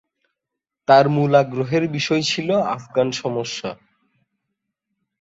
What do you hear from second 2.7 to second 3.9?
আফগান সমস্যা।